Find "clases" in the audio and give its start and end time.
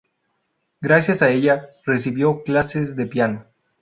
2.41-2.95